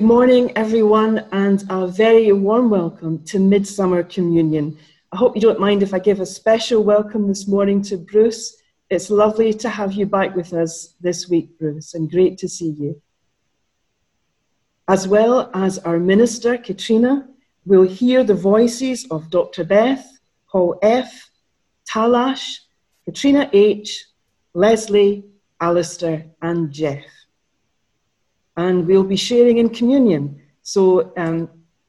Good 0.00 0.06
morning, 0.06 0.50
everyone, 0.56 1.26
and 1.30 1.62
a 1.68 1.86
very 1.86 2.32
warm 2.32 2.70
welcome 2.70 3.22
to 3.26 3.38
Midsummer 3.38 4.02
Communion. 4.02 4.78
I 5.12 5.18
hope 5.18 5.36
you 5.36 5.42
don't 5.42 5.60
mind 5.60 5.82
if 5.82 5.92
I 5.92 5.98
give 5.98 6.20
a 6.20 6.24
special 6.24 6.82
welcome 6.82 7.28
this 7.28 7.46
morning 7.46 7.82
to 7.82 7.98
Bruce. 7.98 8.56
It's 8.88 9.10
lovely 9.10 9.52
to 9.52 9.68
have 9.68 9.92
you 9.92 10.06
back 10.06 10.34
with 10.34 10.54
us 10.54 10.94
this 11.02 11.28
week, 11.28 11.58
Bruce, 11.58 11.92
and 11.92 12.10
great 12.10 12.38
to 12.38 12.48
see 12.48 12.70
you. 12.70 13.02
As 14.88 15.06
well 15.06 15.50
as 15.52 15.78
our 15.80 15.98
minister, 15.98 16.56
Katrina, 16.56 17.28
we'll 17.66 17.82
hear 17.86 18.24
the 18.24 18.32
voices 18.32 19.06
of 19.10 19.28
Dr. 19.28 19.64
Beth, 19.64 20.06
Paul 20.50 20.78
F., 20.80 21.30
Talash, 21.86 22.60
Katrina 23.04 23.50
H., 23.52 24.06
Leslie, 24.54 25.26
Alistair, 25.60 26.24
and 26.40 26.72
Jeff 26.72 27.04
and 28.60 28.86
we'll 28.86 29.10
be 29.16 29.16
sharing 29.16 29.56
in 29.56 29.70
communion. 29.70 30.38
So 30.62 31.12
um, 31.16 31.48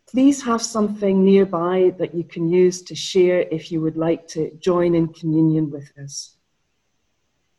please 0.10 0.42
have 0.44 0.62
something 0.62 1.26
nearby 1.26 1.94
that 2.00 2.16
you 2.16 2.24
can 2.24 2.48
use 2.48 2.82
to 2.84 2.96
share 2.96 3.42
if 3.52 3.72
you 3.72 3.82
would 3.82 3.98
like 3.98 4.26
to 4.30 4.52
join 4.60 4.96
in 4.96 5.10
communion 5.10 5.70
with 5.70 5.92
us. 6.02 6.38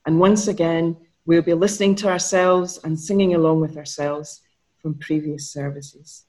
And 0.06 0.18
once 0.18 0.48
again, 0.48 0.96
we'll 1.26 1.42
be 1.42 1.52
listening 1.52 1.94
to 1.96 2.08
ourselves 2.08 2.80
and 2.84 2.98
singing 2.98 3.34
along 3.34 3.60
with 3.60 3.76
ourselves 3.76 4.40
from 4.80 4.94
previous 4.94 5.50
services. 5.50 6.24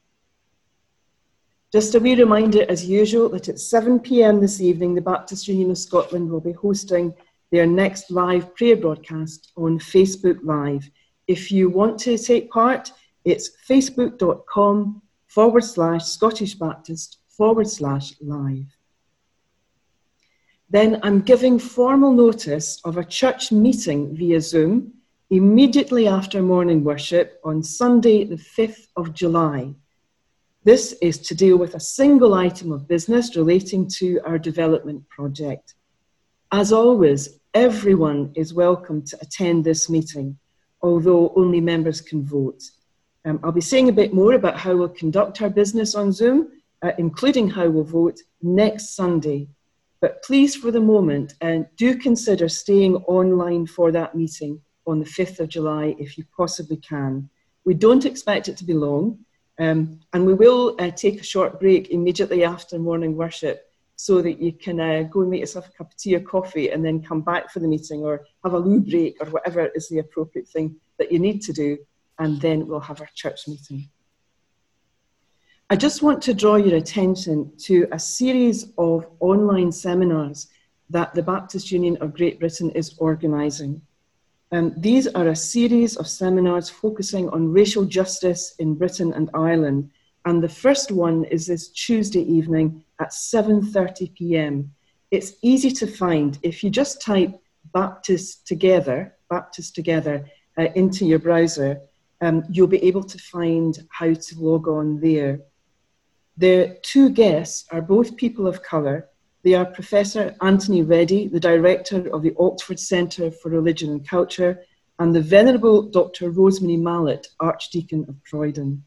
Just 1.72 1.94
a 1.94 2.00
wee 2.00 2.14
reminder, 2.14 2.64
as 2.68 2.86
usual, 2.86 3.30
that 3.30 3.48
at 3.48 3.58
7 3.58 3.98
pm 3.98 4.40
this 4.40 4.60
evening, 4.60 4.94
the 4.94 5.00
Baptist 5.00 5.48
Union 5.48 5.70
of 5.70 5.78
Scotland 5.78 6.30
will 6.30 6.40
be 6.40 6.52
hosting 6.52 7.14
their 7.50 7.66
next 7.66 8.10
live 8.10 8.54
prayer 8.54 8.76
broadcast 8.76 9.52
on 9.56 9.78
Facebook 9.78 10.38
Live. 10.42 10.88
If 11.26 11.50
you 11.50 11.70
want 11.70 11.98
to 12.00 12.18
take 12.18 12.50
part, 12.50 12.92
it's 13.24 13.50
facebook.com 13.68 15.02
forward 15.26 15.64
slash 15.64 16.04
Scottish 16.04 16.54
Baptist 16.54 17.18
forward 17.28 17.68
slash 17.68 18.12
live. 18.20 18.66
Then 20.68 21.00
I'm 21.02 21.20
giving 21.20 21.58
formal 21.58 22.12
notice 22.12 22.80
of 22.84 22.98
a 22.98 23.04
church 23.04 23.52
meeting 23.52 24.14
via 24.16 24.40
Zoom 24.40 24.92
immediately 25.30 26.06
after 26.06 26.42
morning 26.42 26.84
worship 26.84 27.40
on 27.44 27.62
Sunday, 27.62 28.24
the 28.24 28.36
5th 28.36 28.88
of 28.96 29.14
July. 29.14 29.74
This 30.64 30.92
is 31.00 31.18
to 31.20 31.34
deal 31.34 31.56
with 31.56 31.74
a 31.74 31.80
single 31.80 32.34
item 32.34 32.72
of 32.72 32.88
business 32.88 33.36
relating 33.36 33.88
to 33.98 34.20
our 34.24 34.38
development 34.38 35.08
project. 35.08 35.74
As 36.52 36.72
always, 36.72 37.40
everyone 37.54 38.32
is 38.34 38.54
welcome 38.54 39.02
to 39.02 39.18
attend 39.20 39.64
this 39.64 39.88
meeting 39.88 40.38
although 40.84 41.32
only 41.34 41.62
members 41.62 42.00
can 42.02 42.22
vote. 42.22 42.62
Um, 43.24 43.40
I'll 43.42 43.52
be 43.52 43.62
saying 43.62 43.88
a 43.88 44.00
bit 44.00 44.12
more 44.12 44.34
about 44.34 44.58
how 44.58 44.76
we'll 44.76 44.90
conduct 44.90 45.40
our 45.40 45.48
business 45.48 45.94
on 45.94 46.12
Zoom, 46.12 46.50
uh, 46.82 46.92
including 46.98 47.48
how 47.48 47.66
we'll 47.70 47.84
vote 47.84 48.20
next 48.42 48.94
Sunday. 48.94 49.48
But 50.02 50.22
please, 50.22 50.54
for 50.54 50.70
the 50.70 50.82
moment, 50.94 51.32
uh, 51.40 51.60
do 51.78 51.96
consider 51.96 52.50
staying 52.50 52.96
online 53.18 53.66
for 53.66 53.90
that 53.92 54.14
meeting 54.14 54.60
on 54.86 54.98
the 54.98 55.06
5th 55.06 55.40
of 55.40 55.48
July 55.48 55.96
if 55.98 56.18
you 56.18 56.24
possibly 56.36 56.76
can. 56.76 57.30
We 57.64 57.72
don't 57.72 58.04
expect 58.04 58.48
it 58.48 58.58
to 58.58 58.64
be 58.64 58.74
long, 58.74 59.20
um, 59.58 60.00
and 60.12 60.26
we 60.26 60.34
will 60.34 60.76
uh, 60.78 60.90
take 60.90 61.18
a 61.18 61.30
short 61.32 61.58
break 61.58 61.88
immediately 61.88 62.44
after 62.44 62.78
morning 62.78 63.16
worship 63.16 63.70
so 63.96 64.20
that 64.20 64.40
you 64.40 64.52
can 64.52 64.80
uh, 64.80 65.02
go 65.04 65.22
and 65.22 65.30
make 65.30 65.40
yourself 65.40 65.68
a 65.68 65.72
cup 65.72 65.92
of 65.92 65.96
tea 65.96 66.14
or 66.14 66.20
coffee 66.20 66.70
and 66.70 66.84
then 66.84 67.02
come 67.02 67.20
back 67.20 67.50
for 67.50 67.60
the 67.60 67.68
meeting 67.68 68.02
or 68.02 68.26
have 68.42 68.54
a 68.54 68.58
loo 68.58 68.80
break 68.80 69.16
or 69.20 69.26
whatever 69.30 69.66
is 69.74 69.88
the 69.88 69.98
appropriate 69.98 70.48
thing 70.48 70.76
that 70.98 71.12
you 71.12 71.18
need 71.18 71.42
to 71.42 71.52
do, 71.52 71.78
and 72.18 72.40
then 72.40 72.66
we'll 72.66 72.80
have 72.80 73.00
our 73.00 73.08
church 73.14 73.46
meeting. 73.48 73.88
I 75.70 75.76
just 75.76 76.02
want 76.02 76.22
to 76.24 76.34
draw 76.34 76.56
your 76.56 76.76
attention 76.76 77.52
to 77.60 77.88
a 77.90 77.98
series 77.98 78.72
of 78.76 79.06
online 79.20 79.72
seminars 79.72 80.48
that 80.90 81.14
the 81.14 81.22
Baptist 81.22 81.72
Union 81.72 81.96
of 82.00 82.14
Great 82.14 82.38
Britain 82.38 82.70
is 82.72 82.94
organising. 82.98 83.80
Um, 84.52 84.74
these 84.76 85.08
are 85.08 85.28
a 85.28 85.36
series 85.36 85.96
of 85.96 86.06
seminars 86.06 86.68
focusing 86.68 87.28
on 87.30 87.52
racial 87.52 87.84
justice 87.84 88.54
in 88.58 88.74
Britain 88.74 89.12
and 89.14 89.30
Ireland 89.34 89.90
and 90.26 90.42
the 90.42 90.48
first 90.48 90.90
one 90.90 91.24
is 91.24 91.46
this 91.46 91.68
Tuesday 91.68 92.22
evening 92.22 92.83
at 93.00 93.10
7:30 93.10 94.14
p.m. 94.14 94.72
It's 95.10 95.34
easy 95.42 95.70
to 95.72 95.86
find 95.86 96.38
if 96.42 96.62
you 96.62 96.70
just 96.70 97.00
type 97.00 97.34
Baptist 97.72 98.46
Together, 98.46 99.14
Baptist 99.30 99.74
Together 99.74 100.24
uh, 100.58 100.68
into 100.74 101.04
your 101.06 101.18
browser. 101.18 101.80
Um, 102.20 102.44
you'll 102.48 102.66
be 102.66 102.82
able 102.84 103.04
to 103.04 103.18
find 103.18 103.86
how 103.90 104.12
to 104.14 104.34
log 104.38 104.68
on 104.68 105.00
there. 105.00 105.40
The 106.36 106.78
two 106.82 107.10
guests 107.10 107.66
are 107.70 107.82
both 107.82 108.16
people 108.16 108.46
of 108.46 108.62
colour. 108.62 109.08
They 109.42 109.54
are 109.54 109.66
Professor 109.66 110.34
Anthony 110.40 110.82
Reddie, 110.82 111.28
the 111.28 111.40
director 111.40 112.08
of 112.14 112.22
the 112.22 112.34
Oxford 112.38 112.80
Centre 112.80 113.30
for 113.30 113.50
Religion 113.50 113.90
and 113.90 114.08
Culture, 114.08 114.62
and 114.98 115.14
the 115.14 115.20
Venerable 115.20 115.82
Dr. 115.82 116.30
Rosemary 116.30 116.76
Mallett, 116.76 117.28
Archdeacon 117.40 118.06
of 118.08 118.16
Croydon 118.24 118.82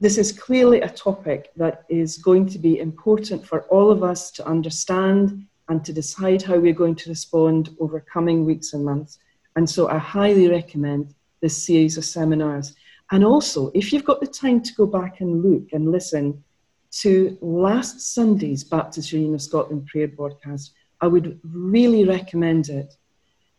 this 0.00 0.18
is 0.18 0.32
clearly 0.32 0.80
a 0.82 0.88
topic 0.88 1.50
that 1.56 1.84
is 1.88 2.18
going 2.18 2.46
to 2.46 2.58
be 2.58 2.80
important 2.80 3.46
for 3.46 3.62
all 3.62 3.90
of 3.90 4.02
us 4.02 4.30
to 4.32 4.46
understand 4.46 5.46
and 5.68 5.84
to 5.84 5.92
decide 5.92 6.42
how 6.42 6.58
we're 6.58 6.72
going 6.72 6.94
to 6.94 7.08
respond 7.08 7.74
over 7.80 8.00
coming 8.00 8.44
weeks 8.44 8.72
and 8.72 8.84
months. 8.84 9.18
And 9.56 9.68
so 9.68 9.88
I 9.88 9.98
highly 9.98 10.48
recommend 10.48 11.14
this 11.40 11.64
series 11.66 11.96
of 11.96 12.04
seminars. 12.04 12.74
And 13.10 13.24
also, 13.24 13.70
if 13.74 13.92
you've 13.92 14.04
got 14.04 14.20
the 14.20 14.26
time 14.26 14.60
to 14.62 14.74
go 14.74 14.86
back 14.86 15.20
and 15.20 15.42
look 15.42 15.72
and 15.72 15.90
listen 15.90 16.42
to 16.90 17.36
last 17.40 18.00
Sunday's 18.14 18.64
Baptist 18.64 19.12
Union 19.12 19.34
of 19.34 19.42
Scotland 19.42 19.86
prayer 19.86 20.08
broadcast, 20.08 20.72
I 21.00 21.06
would 21.06 21.40
really 21.42 22.04
recommend 22.04 22.68
it. 22.68 22.94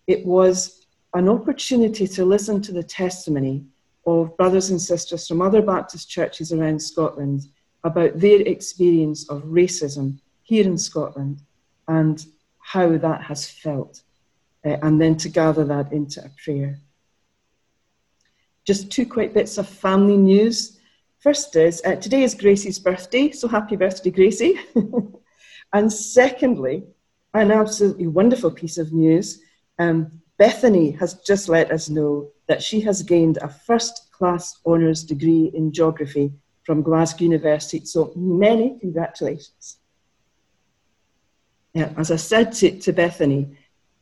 It 0.06 0.26
was 0.26 0.86
an 1.14 1.30
opportunity 1.30 2.08
to 2.08 2.26
listen 2.26 2.62
to 2.62 2.72
the 2.72 2.84
testimony 2.84 3.66
of 4.07 4.35
brothers 4.38 4.69
and 4.69 4.81
sisters 4.81 5.28
from 5.28 5.41
other 5.41 5.62
Baptist 5.62 6.09
churches 6.09 6.53
around 6.53 6.81
Scotland 6.81 7.41
about 7.84 8.18
their 8.19 8.40
experience 8.41 9.29
of 9.29 9.44
racism 9.44 10.18
here 10.44 10.66
in 10.66 10.78
Scotland 10.78 11.41
and 11.90 12.25
how 12.59 12.97
that 12.97 13.22
has 13.22 13.50
felt, 13.50 14.01
uh, 14.66 14.78
and 14.81 15.00
then 15.00 15.17
to 15.17 15.29
gather 15.29 15.66
that 15.66 15.91
into 15.91 16.23
a 16.23 16.31
prayer. 16.44 16.79
Just 18.66 18.91
two 18.91 19.06
quick 19.06 19.34
bits 19.34 19.58
of 19.58 19.67
family 19.67 20.17
news. 20.17 20.79
First 21.20 21.55
is 21.58 21.82
uh, 21.85 21.96
today 21.96 22.23
is 22.23 22.34
Gracie's 22.34 22.79
birthday, 22.79 23.32
so 23.32 23.47
happy 23.47 23.76
birthday, 23.76 24.11
Gracie. 24.11 24.59
and 25.73 25.91
secondly, 25.91 26.84
an 27.34 27.52
absolutely 27.52 28.08
wonderful 28.08 28.52
piece 28.52 28.78
of 28.78 28.93
news. 28.93 29.41
Um, 29.79 30.22
Bethany 30.37 30.91
has 30.91 31.16
just 31.16 31.49
let 31.49 31.72
us 31.72 31.89
know 31.89 32.29
that 32.47 32.61
she 32.61 32.81
has 32.81 33.01
gained 33.01 33.37
a 33.37 33.49
first 33.49 34.11
class 34.11 34.57
honours 34.66 35.03
degree 35.03 35.51
in 35.53 35.72
geography 35.72 36.31
from 36.63 36.81
Glasgow 36.81 37.25
University. 37.25 37.84
So 37.85 38.11
many 38.16 38.78
congratulations. 38.79 39.78
Yeah, 41.73 41.91
as 41.97 42.11
I 42.11 42.16
said 42.16 42.51
to, 42.53 42.79
to 42.79 42.93
Bethany, 42.93 43.57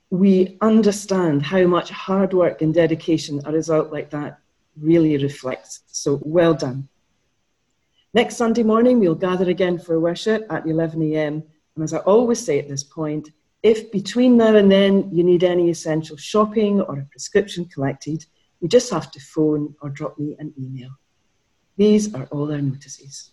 we 0.09 0.57
understand 0.61 1.43
how 1.43 1.65
much 1.67 1.89
hard 1.89 2.33
work 2.33 2.61
and 2.61 2.73
dedication 2.73 3.41
a 3.45 3.51
result 3.51 3.91
like 3.91 4.09
that 4.11 4.39
really 4.79 5.17
reflects. 5.17 5.81
So 5.87 6.19
well 6.23 6.53
done. 6.53 6.87
Next 8.13 8.37
Sunday 8.37 8.63
morning, 8.63 8.99
we'll 8.99 9.15
gather 9.15 9.49
again 9.49 9.77
for 9.77 9.99
worship 9.99 10.45
at 10.49 10.65
11 10.65 11.01
a.m. 11.01 11.43
And 11.75 11.83
as 11.83 11.93
I 11.93 11.97
always 11.99 12.43
say 12.43 12.59
at 12.59 12.69
this 12.69 12.83
point, 12.83 13.31
if 13.65 13.91
between 13.91 14.37
now 14.37 14.55
and 14.55 14.71
then 14.71 15.09
you 15.11 15.23
need 15.23 15.43
any 15.43 15.71
essential 15.71 16.15
shopping 16.17 16.81
or 16.81 16.99
a 16.99 17.05
prescription 17.05 17.65
collected, 17.65 18.23
you 18.59 18.67
just 18.67 18.91
have 18.91 19.09
to 19.09 19.19
phone 19.19 19.73
or 19.81 19.89
drop 19.89 20.19
me 20.19 20.35
an 20.37 20.53
email. 20.59 20.91
These 21.75 22.13
are 22.13 22.25
all 22.25 22.51
our 22.51 22.61
notices. 22.61 23.31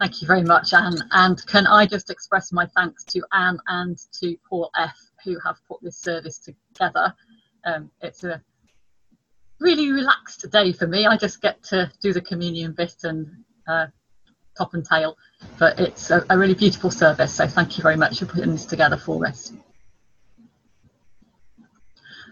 Thank 0.00 0.22
you 0.22 0.26
very 0.26 0.44
much, 0.44 0.72
Anne. 0.72 0.96
And 1.10 1.46
can 1.46 1.66
I 1.66 1.84
just 1.84 2.08
express 2.08 2.52
my 2.52 2.64
thanks 2.74 3.04
to 3.04 3.22
Anne 3.32 3.58
and 3.66 3.98
to 4.18 4.34
Paul 4.48 4.70
F., 4.74 4.96
who 5.22 5.36
have 5.44 5.56
put 5.68 5.82
this 5.82 5.98
service 5.98 6.38
together. 6.38 7.12
Um, 7.66 7.90
it's 8.00 8.24
a 8.24 8.40
really 9.60 9.92
relaxed 9.92 10.50
day 10.50 10.72
for 10.72 10.86
me. 10.86 11.04
I 11.04 11.18
just 11.18 11.42
get 11.42 11.62
to 11.64 11.92
do 12.00 12.14
the 12.14 12.22
communion 12.22 12.72
bit 12.72 12.94
and 13.02 13.26
uh, 13.68 13.88
top 14.58 14.74
and 14.74 14.84
tail. 14.84 15.16
But 15.58 15.78
it's 15.78 16.10
a, 16.10 16.24
a 16.28 16.36
really 16.36 16.54
beautiful 16.54 16.90
service, 16.90 17.32
so 17.32 17.46
thank 17.46 17.78
you 17.78 17.82
very 17.82 17.96
much 17.96 18.18
for 18.18 18.26
putting 18.26 18.50
this 18.50 18.66
together 18.66 18.96
for 18.96 19.26
us. 19.26 19.52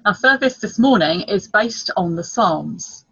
Our 0.04 0.14
service 0.14 0.58
this 0.58 0.78
morning 0.78 1.22
is 1.22 1.48
based 1.48 1.90
on 1.96 2.14
the 2.16 2.24
Psalms. 2.24 3.06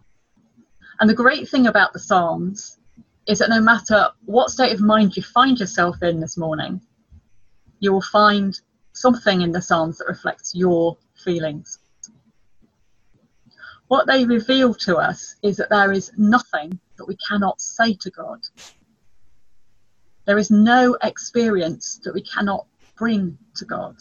And 0.99 1.09
the 1.09 1.13
great 1.13 1.49
thing 1.49 1.67
about 1.67 1.93
the 1.93 1.99
Psalms 1.99 2.77
is 3.27 3.39
that 3.39 3.49
no 3.49 3.59
matter 3.59 4.09
what 4.25 4.49
state 4.51 4.71
of 4.71 4.81
mind 4.81 5.17
you 5.17 5.23
find 5.23 5.59
yourself 5.59 5.95
in 6.03 6.19
this 6.19 6.37
morning, 6.37 6.79
you 7.79 7.91
will 7.91 8.01
find 8.01 8.59
something 8.93 9.41
in 9.41 9.51
the 9.51 9.61
Psalms 9.61 9.97
that 9.97 10.07
reflects 10.07 10.53
your 10.55 10.97
feelings. 11.23 11.79
what 13.87 14.07
they 14.07 14.25
reveal 14.25 14.73
to 14.73 14.97
us 14.97 15.35
is 15.43 15.57
that 15.57 15.69
there 15.69 15.91
is 15.91 16.11
nothing 16.17 16.79
that 16.97 17.07
we 17.07 17.15
cannot 17.27 17.61
say 17.61 17.93
to 17.93 18.09
God. 18.11 18.39
There 20.25 20.37
is 20.37 20.49
no 20.49 20.97
experience 21.03 21.99
that 22.03 22.13
we 22.13 22.21
cannot 22.21 22.65
bring 22.97 23.37
to 23.55 23.65
God. 23.65 23.95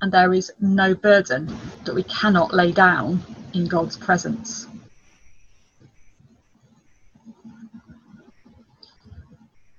And 0.00 0.12
there 0.12 0.34
is 0.34 0.52
no 0.60 0.94
burden 0.94 1.56
that 1.84 1.94
we 1.94 2.02
cannot 2.02 2.52
lay 2.52 2.72
down 2.72 3.22
in 3.54 3.66
God's 3.66 3.96
presence. 3.96 4.66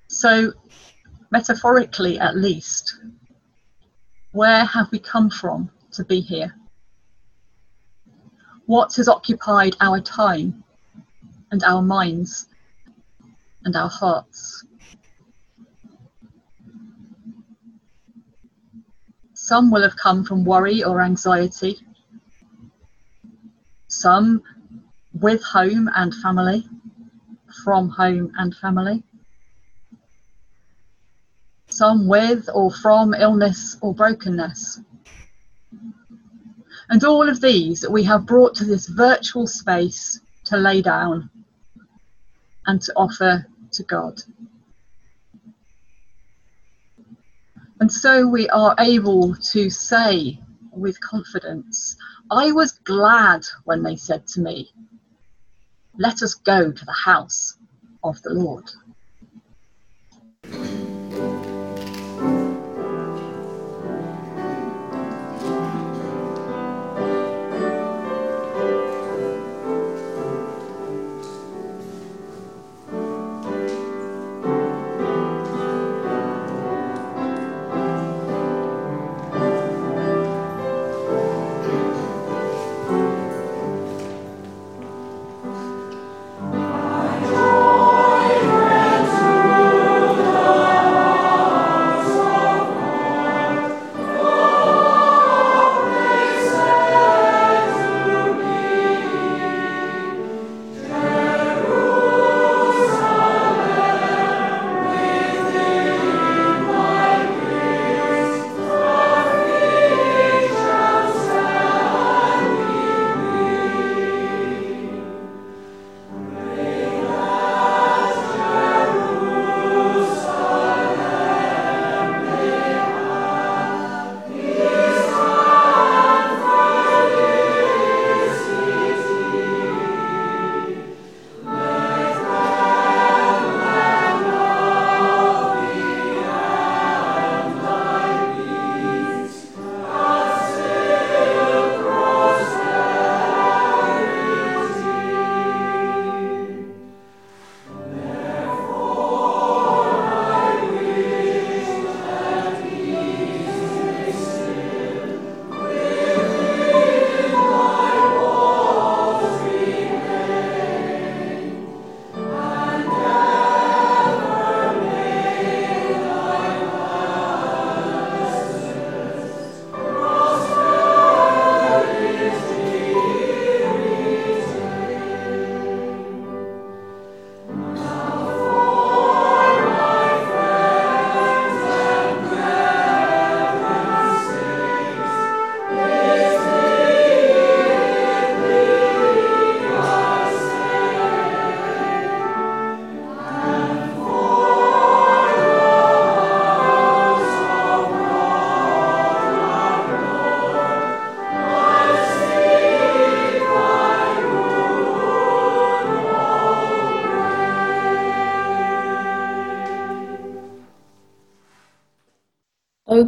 So, 0.07 0.53
metaphorically 1.29 2.17
at 2.17 2.35
least, 2.35 2.95
where 4.31 4.65
have 4.65 4.91
we 4.91 4.99
come 4.99 5.29
from 5.29 5.69
to 5.91 6.03
be 6.03 6.21
here? 6.21 6.55
What 8.65 8.95
has 8.95 9.07
occupied 9.07 9.75
our 9.79 9.99
time 10.01 10.63
and 11.51 11.63
our 11.63 11.81
minds 11.81 12.47
and 13.63 13.75
our 13.75 13.89
hearts? 13.89 14.65
Some 19.47 19.71
will 19.71 19.83
have 19.83 19.95
come 19.95 20.25
from 20.25 20.43
worry 20.43 20.83
or 20.83 21.01
anxiety, 21.01 21.79
some 23.87 24.43
with 25.13 25.41
home 25.41 25.89
and 25.95 26.13
family, 26.15 26.67
from 27.63 27.87
home 27.87 28.33
and 28.37 28.53
family, 28.57 29.03
some 31.69 32.07
with 32.07 32.49
or 32.53 32.69
from 32.69 33.13
illness 33.13 33.77
or 33.79 33.93
brokenness. 33.93 34.81
And 36.89 37.01
all 37.05 37.29
of 37.29 37.39
these 37.39 37.87
we 37.87 38.03
have 38.03 38.25
brought 38.25 38.53
to 38.55 38.65
this 38.65 38.87
virtual 38.87 39.47
space 39.47 40.19
to 40.47 40.57
lay 40.57 40.81
down 40.81 41.29
and 42.65 42.81
to 42.81 42.91
offer 42.97 43.47
to 43.71 43.83
God. 43.83 44.21
And 47.79 47.91
so 47.91 48.27
we 48.27 48.49
are 48.49 48.75
able 48.79 49.35
to 49.35 49.69
say 49.69 50.39
with 50.71 50.99
confidence, 50.99 51.95
I 52.31 52.51
was 52.51 52.71
glad 52.83 53.45
when 53.65 53.83
they 53.83 53.95
said 53.95 54.25
to 54.27 54.41
me, 54.41 54.71
Let 55.97 56.23
us 56.23 56.33
go 56.33 56.71
to 56.71 56.85
the 56.85 56.91
house 56.91 57.55
of 58.03 58.21
the 58.23 58.33
Lord. 58.33 58.65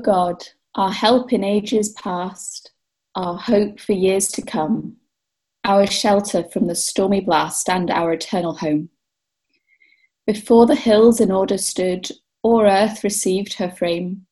God, 0.10 0.44
our 0.74 0.92
help 0.92 1.32
in 1.34 1.44
ages 1.44 1.89
past, 1.89 2.72
our 3.13 3.38
hope 3.38 3.80
for 3.80 3.94
years 3.94 4.30
to 4.30 4.42
come, 4.42 4.96
our 5.63 5.86
shelter 5.86 6.44
from 6.46 6.66
the 6.66 6.74
stormy 6.74 7.22
blast 7.22 7.70
and 7.70 7.92
our 7.92 8.13
eternal 8.13 8.56
home. 8.56 8.89
Before 10.25 10.66
the 10.66 10.74
hills 10.74 11.22
in 11.22 11.32
order 11.32 11.60
stood, 11.60 12.10
or 12.42 12.66
earth 12.66 13.04
received 13.04 13.54
her 13.60 13.70
frame. 13.70 14.25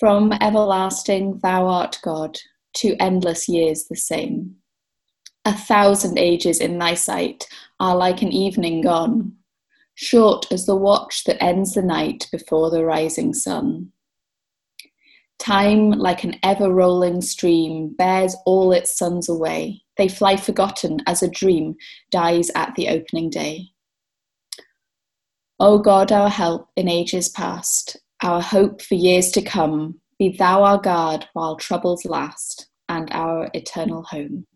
From 0.00 0.32
everlasting 0.40 1.40
thou 1.42 1.66
art 1.66 1.98
God, 2.02 2.38
to 2.76 2.96
endless 2.98 3.50
years 3.50 3.84
the 3.84 3.96
same. 3.96 4.56
A 5.44 5.52
thousand 5.52 6.18
ages 6.18 6.58
in 6.58 6.78
thy 6.78 6.94
sight 6.94 7.46
are 7.78 7.94
like 7.94 8.22
an 8.22 8.32
evening 8.32 8.80
gone, 8.80 9.36
short 9.94 10.50
as 10.50 10.64
the 10.64 10.74
watch 10.74 11.24
that 11.24 11.42
ends 11.42 11.74
the 11.74 11.82
night 11.82 12.28
before 12.32 12.70
the 12.70 12.82
rising 12.82 13.34
sun. 13.34 13.92
Time, 15.38 15.90
like 15.90 16.24
an 16.24 16.36
ever 16.42 16.72
rolling 16.72 17.20
stream, 17.20 17.94
bears 17.96 18.34
all 18.46 18.72
its 18.72 18.96
sons 18.96 19.28
away. 19.28 19.82
They 19.96 20.08
fly 20.08 20.36
forgotten 20.36 21.00
as 21.06 21.22
a 21.22 21.30
dream 21.30 21.76
dies 22.10 22.50
at 22.54 22.74
the 22.74 22.88
opening 22.88 23.30
day. 23.30 23.68
O 25.58 25.78
God, 25.78 26.12
our 26.12 26.28
help 26.28 26.68
in 26.76 26.88
ages 26.88 27.28
past, 27.28 27.96
our 28.22 28.42
hope 28.42 28.82
for 28.82 28.94
years 28.94 29.30
to 29.32 29.42
come, 29.42 30.00
be 30.18 30.36
thou 30.36 30.62
our 30.62 30.78
guard 30.78 31.26
while 31.32 31.56
troubles 31.56 32.04
last, 32.04 32.68
and 32.88 33.10
our 33.12 33.50
eternal 33.54 34.02
home. 34.02 34.46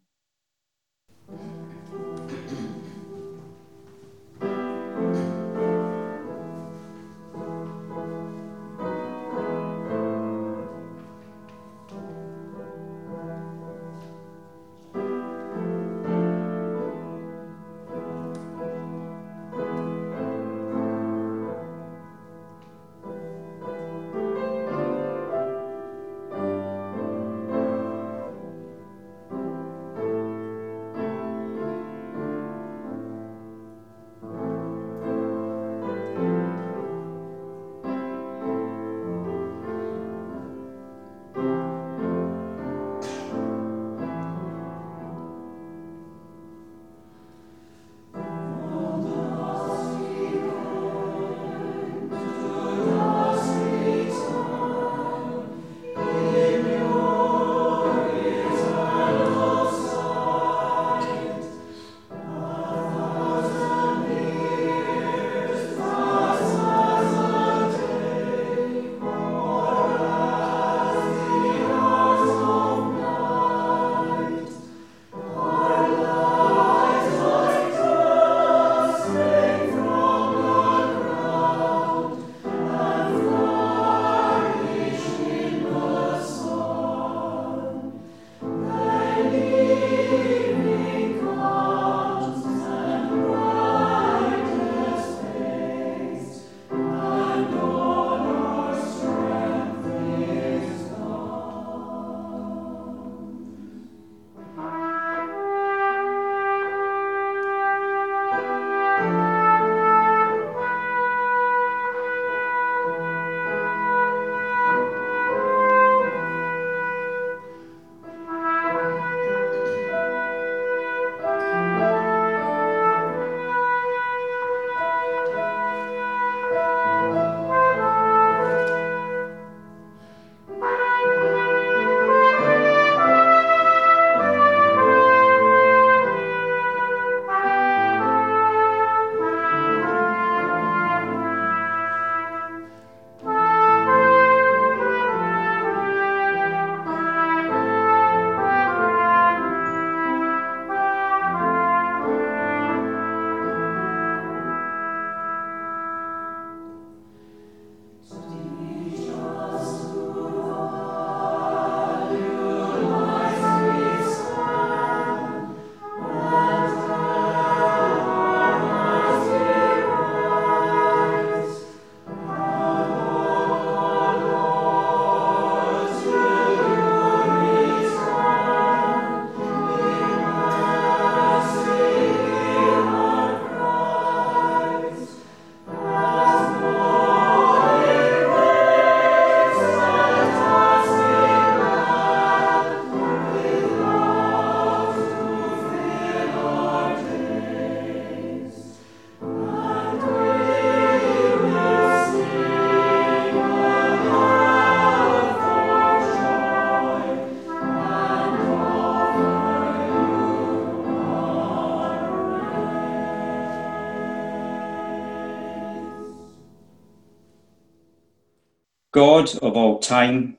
God 219.00 219.34
of 219.36 219.56
all 219.56 219.78
time, 219.78 220.36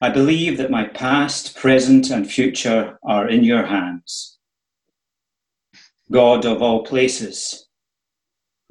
I 0.00 0.08
believe 0.10 0.58
that 0.58 0.72
my 0.72 0.86
past, 0.88 1.54
present, 1.54 2.10
and 2.10 2.28
future 2.28 2.98
are 3.04 3.28
in 3.28 3.44
your 3.44 3.64
hands. 3.64 4.38
God 6.10 6.44
of 6.44 6.62
all 6.62 6.82
places, 6.84 7.68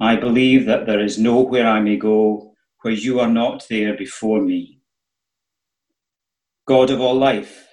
I 0.00 0.16
believe 0.16 0.66
that 0.66 0.84
there 0.84 1.00
is 1.00 1.18
nowhere 1.18 1.66
I 1.66 1.80
may 1.80 1.96
go 1.96 2.52
where 2.82 2.92
you 2.92 3.20
are 3.20 3.30
not 3.42 3.66
there 3.70 3.96
before 3.96 4.42
me. 4.42 4.82
God 6.66 6.90
of 6.90 7.00
all 7.00 7.14
life, 7.14 7.66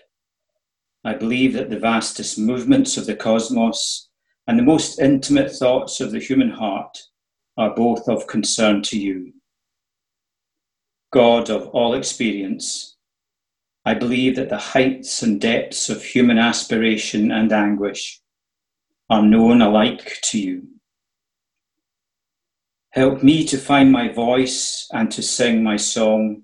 I 1.04 1.14
believe 1.14 1.52
that 1.56 1.72
the 1.72 1.86
vastest 1.92 2.40
movements 2.40 2.96
of 2.96 3.06
the 3.06 3.18
cosmos 3.18 4.08
and 4.48 4.58
the 4.58 4.64
most 4.72 4.98
intimate 4.98 5.52
thoughts 5.52 6.00
of 6.00 6.14
the 6.14 6.22
human 6.22 6.52
heart 6.52 6.98
are 7.58 7.76
both 7.76 8.08
of 8.08 8.28
concern 8.28 8.82
to 8.84 8.98
you. 8.98 9.34
God 11.14 11.52
of 11.52 11.68
all 11.68 11.94
experience, 11.94 12.98
I 13.86 13.94
believe 13.94 14.36
that 14.36 14.50
the 14.50 14.58
heights 14.58 15.22
and 15.22 15.40
depths 15.40 15.88
of 15.88 16.04
human 16.04 16.40
aspiration 16.40 17.32
and 17.32 17.54
anguish 17.54 18.20
are 19.12 19.22
known 19.22 19.62
alike 19.62 20.18
to 20.24 20.40
you. 20.40 20.68
Help 22.94 23.22
me 23.22 23.46
to 23.46 23.58
find 23.60 23.92
my 23.92 24.08
voice 24.12 24.88
and 24.92 25.12
to 25.12 25.22
sing 25.22 25.64
my 25.64 25.78
song 25.78 26.44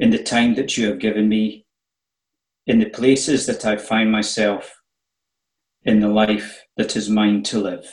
in 0.00 0.10
the 0.10 0.22
time 0.22 0.56
that 0.56 0.76
you 0.76 0.88
have 0.88 0.98
given 0.98 1.28
me, 1.28 1.64
in 2.66 2.80
the 2.80 2.90
places 2.90 3.46
that 3.46 3.64
I 3.64 3.76
find 3.76 4.10
myself, 4.10 4.80
in 5.84 6.00
the 6.00 6.08
life 6.08 6.64
that 6.76 6.96
is 6.96 7.08
mine 7.08 7.44
to 7.44 7.60
live. 7.60 7.88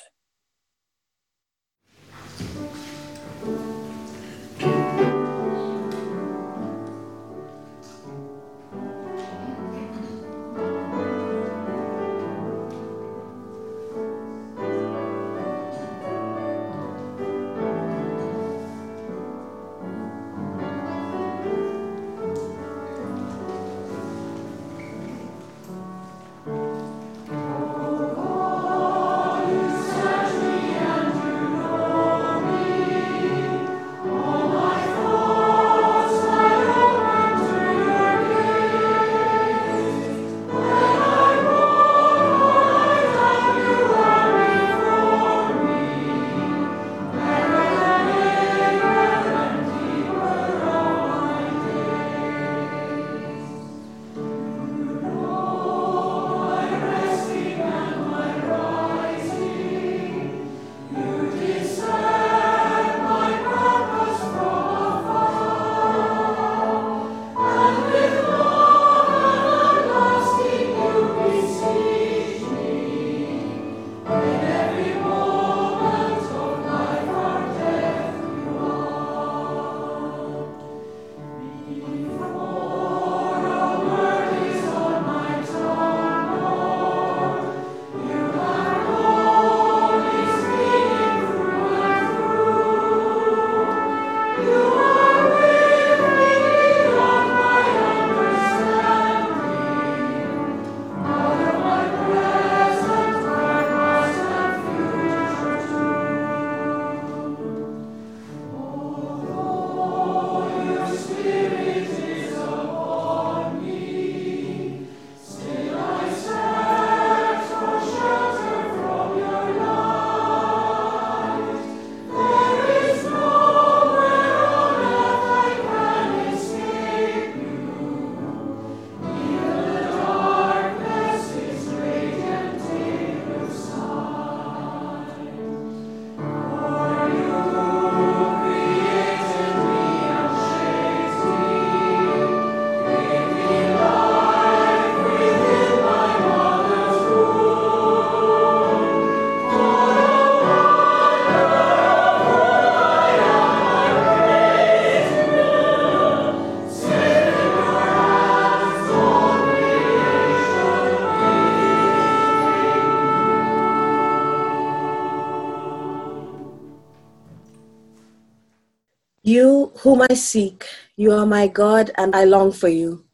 Whom 169.89 170.05
I 170.07 170.13
seek. 170.13 170.67
You 170.97 171.13
are 171.13 171.25
my 171.25 171.47
God, 171.47 171.89
and 171.97 172.15
I 172.15 172.23
long 172.23 172.51
for 172.51 172.67
you. 172.67 173.05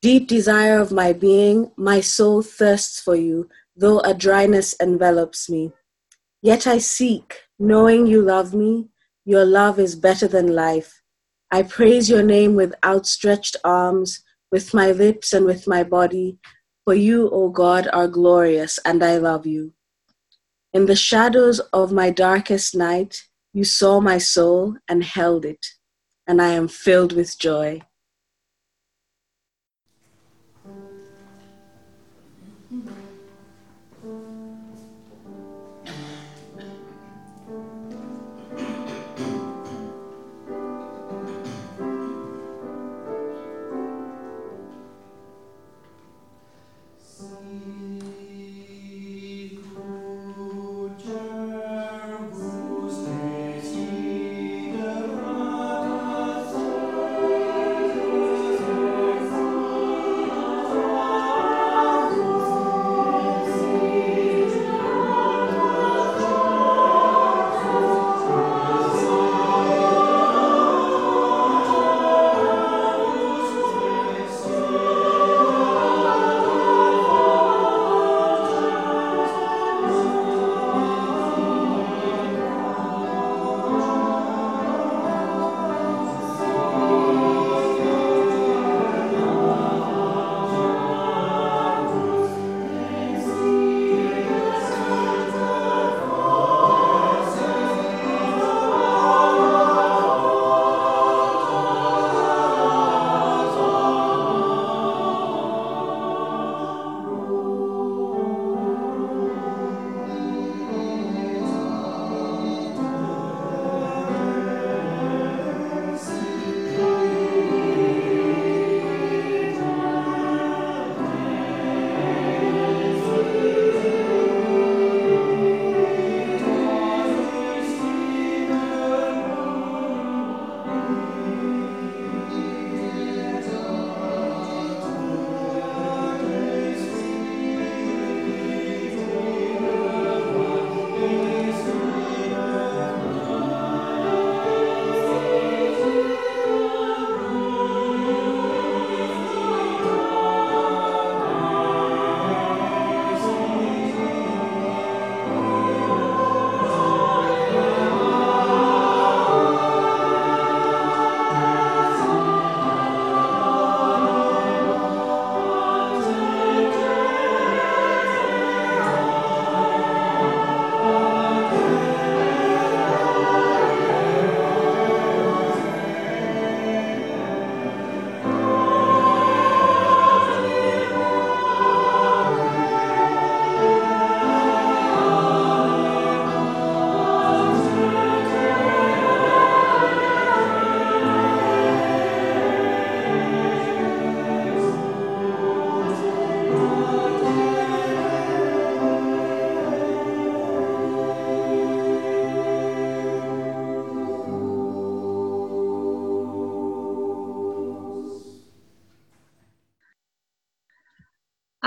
Deep 0.00 0.28
desire 0.28 0.78
of 0.78 0.92
my 0.92 1.12
being, 1.12 1.72
my 1.76 2.00
soul 2.00 2.40
thirsts 2.40 3.00
for 3.00 3.16
you, 3.16 3.48
though 3.74 3.98
a 3.98 4.14
dryness 4.14 4.72
envelops 4.74 5.50
me. 5.50 5.72
Yet 6.40 6.68
I 6.68 6.78
seek, 6.78 7.40
knowing 7.58 8.06
you 8.06 8.22
love 8.22 8.54
me. 8.54 8.90
Your 9.24 9.44
love 9.44 9.80
is 9.80 9.96
better 9.96 10.28
than 10.28 10.54
life. 10.54 11.02
I 11.50 11.64
praise 11.64 12.08
your 12.08 12.22
name 12.22 12.54
with 12.54 12.76
outstretched 12.84 13.56
arms, 13.64 14.22
with 14.52 14.72
my 14.72 14.92
lips 14.92 15.32
and 15.32 15.44
with 15.44 15.66
my 15.66 15.82
body. 15.82 16.38
For 16.84 16.94
you, 16.94 17.28
O 17.30 17.48
God, 17.48 17.88
are 17.92 18.06
glorious, 18.06 18.78
and 18.84 19.02
I 19.02 19.16
love 19.16 19.48
you. 19.48 19.72
In 20.72 20.86
the 20.86 20.94
shadows 20.94 21.58
of 21.72 21.90
my 21.90 22.10
darkest 22.10 22.76
night, 22.76 23.20
you 23.52 23.64
saw 23.64 23.98
my 23.98 24.18
soul 24.18 24.76
and 24.88 25.02
held 25.02 25.44
it 25.44 25.66
and 26.30 26.40
I 26.40 26.50
am 26.50 26.68
filled 26.68 27.12
with 27.12 27.36
joy. 27.40 27.82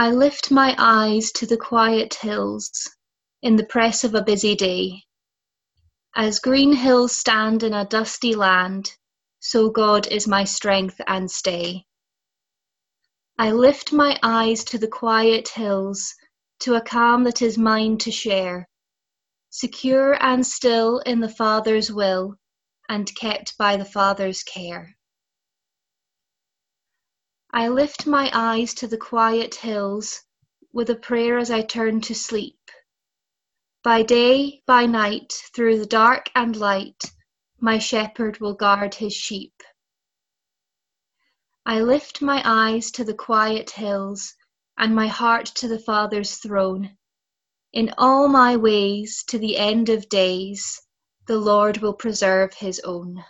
I 0.04 0.12
lift 0.12 0.52
my 0.52 0.76
eyes 0.78 1.32
to 1.32 1.46
the 1.46 1.56
quiet 1.56 2.16
hills 2.16 2.94
in 3.42 3.56
the 3.56 3.66
press 3.66 4.04
of 4.04 4.14
a 4.14 4.22
busy 4.22 4.54
day. 4.54 5.06
As 6.14 6.42
green 6.42 6.74
hills 6.74 7.16
stand 7.16 7.64
in 7.64 7.74
a 7.74 7.86
dusty 7.86 8.36
land, 8.36 8.92
so 9.40 9.70
God 9.70 10.08
is 10.08 10.28
my 10.28 10.44
strength 10.44 11.00
and 11.08 11.32
stay. 11.32 11.86
I 13.40 13.54
lift 13.54 13.94
my 13.94 14.20
eyes 14.22 14.66
to 14.66 14.78
the 14.78 14.90
quiet 14.90 15.48
hills, 15.48 16.14
to 16.60 16.76
a 16.76 16.82
calm 16.82 17.24
that 17.24 17.42
is 17.42 17.58
mine 17.58 17.98
to 18.00 18.12
share, 18.12 18.68
secure 19.52 20.22
and 20.22 20.46
still 20.46 21.00
in 21.00 21.22
the 21.22 21.30
Father's 21.30 21.90
will, 21.90 22.36
and 22.90 23.10
kept 23.16 23.58
by 23.58 23.78
the 23.78 23.86
Father's 23.86 24.44
care. 24.44 24.98
I 27.56 27.68
lift 27.68 28.08
my 28.08 28.32
eyes 28.34 28.74
to 28.76 28.88
the 28.88 28.98
quiet 28.98 29.54
hills 29.54 30.24
with 30.72 30.90
a 30.90 30.96
prayer 30.96 31.38
as 31.38 31.52
I 31.52 31.62
turn 31.62 32.02
to 32.02 32.16
sleep. 32.16 32.58
By 33.84 34.02
day, 34.02 34.64
by 34.66 34.88
night, 34.88 35.34
through 35.56 35.78
the 35.78 35.86
dark 35.86 36.32
and 36.34 36.56
light, 36.56 37.04
my 37.60 37.78
shepherd 37.78 38.40
will 38.40 38.56
guard 38.56 38.96
his 38.96 39.14
sheep. 39.14 39.54
I 41.64 41.82
lift 41.82 42.24
my 42.24 42.42
eyes 42.44 42.90
to 42.94 43.04
the 43.04 43.14
quiet 43.14 43.70
hills 43.70 44.34
and 44.80 44.96
my 44.96 45.06
heart 45.06 45.46
to 45.58 45.68
the 45.68 45.80
Father's 45.80 46.38
throne. 46.38 46.98
In 47.72 47.94
all 48.00 48.28
my 48.30 48.58
ways, 48.58 49.24
to 49.28 49.38
the 49.38 49.58
end 49.58 49.90
of 49.90 50.10
days, 50.10 50.82
the 51.28 51.38
Lord 51.38 51.78
will 51.78 51.94
preserve 51.94 52.56
his 52.56 52.80
own. 52.80 53.24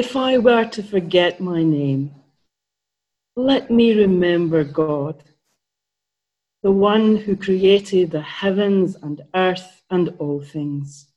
If 0.00 0.16
I 0.16 0.38
were 0.38 0.64
to 0.64 0.82
forget 0.82 1.42
my 1.42 1.62
name, 1.62 2.14
let 3.36 3.70
me 3.70 3.92
remember 3.92 4.64
God, 4.64 5.22
the 6.62 6.72
one 6.72 7.16
who 7.16 7.36
created 7.36 8.10
the 8.10 8.22
heavens 8.22 8.96
and 9.02 9.20
earth 9.34 9.82
and 9.90 10.08
all 10.18 10.40
things, 10.40 11.08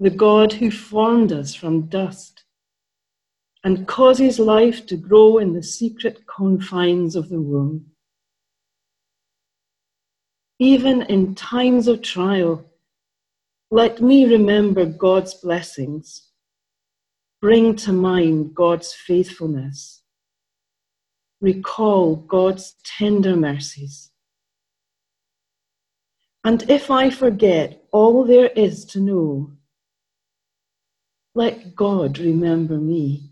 the 0.00 0.08
God 0.08 0.54
who 0.54 0.70
formed 0.70 1.30
us 1.30 1.54
from 1.54 1.88
dust 1.88 2.44
and 3.62 3.86
causes 3.86 4.38
life 4.38 4.86
to 4.86 4.96
grow 4.96 5.36
in 5.36 5.52
the 5.52 5.62
secret 5.62 6.26
confines 6.26 7.16
of 7.16 7.28
the 7.28 7.42
womb. 7.42 7.84
Even 10.58 11.02
in 11.02 11.34
times 11.34 11.86
of 11.86 12.00
trial, 12.00 12.64
let 13.70 14.00
me 14.00 14.24
remember 14.24 14.86
God's 14.86 15.34
blessings 15.34 16.31
Bring 17.42 17.74
to 17.76 17.92
mind 17.92 18.54
God's 18.54 18.94
faithfulness. 18.94 20.02
Recall 21.40 22.14
God's 22.14 22.76
tender 22.84 23.34
mercies. 23.34 24.12
And 26.44 26.62
if 26.70 26.88
I 26.88 27.10
forget 27.10 27.82
all 27.90 28.24
there 28.24 28.46
is 28.46 28.84
to 28.86 29.00
know, 29.00 29.50
let 31.34 31.74
God 31.74 32.20
remember 32.20 32.78
me. 32.78 33.31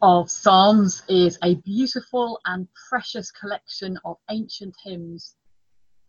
Of 0.00 0.30
Psalms 0.30 1.02
is 1.08 1.38
a 1.42 1.56
beautiful 1.56 2.40
and 2.44 2.68
precious 2.88 3.30
collection 3.30 3.98
of 4.04 4.16
ancient 4.30 4.76
hymns 4.84 5.34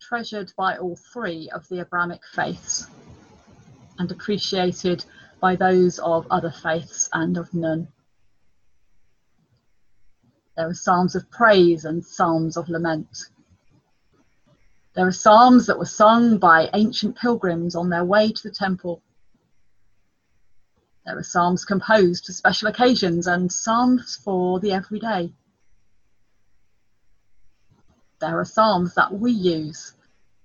treasured 0.00 0.52
by 0.56 0.76
all 0.76 0.96
three 1.12 1.50
of 1.50 1.66
the 1.68 1.80
Abrahamic 1.80 2.20
faiths 2.32 2.86
and 3.98 4.10
appreciated 4.10 5.04
by 5.40 5.56
those 5.56 5.98
of 5.98 6.26
other 6.30 6.50
faiths 6.50 7.08
and 7.12 7.36
of 7.36 7.52
none. 7.52 7.88
There 10.56 10.68
are 10.68 10.74
psalms 10.74 11.16
of 11.16 11.30
praise 11.30 11.84
and 11.84 12.04
psalms 12.04 12.56
of 12.56 12.68
lament. 12.68 13.30
There 14.94 15.06
are 15.06 15.12
psalms 15.12 15.66
that 15.66 15.78
were 15.78 15.84
sung 15.84 16.38
by 16.38 16.70
ancient 16.74 17.16
pilgrims 17.16 17.74
on 17.74 17.90
their 17.90 18.04
way 18.04 18.32
to 18.32 18.42
the 18.42 18.54
temple. 18.54 19.02
There 21.06 21.18
are 21.18 21.22
psalms 21.22 21.64
composed 21.64 22.26
for 22.26 22.32
special 22.32 22.68
occasions 22.68 23.26
and 23.26 23.50
psalms 23.50 24.16
for 24.22 24.60
the 24.60 24.72
everyday. 24.72 25.32
There 28.20 28.38
are 28.38 28.44
psalms 28.44 28.94
that 28.94 29.12
we 29.12 29.32
use 29.32 29.94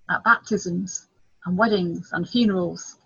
at 0.09 0.23
baptisms 0.23 1.07
and 1.45 1.57
weddings 1.57 2.09
and 2.13 2.27
funerals. 2.27 2.97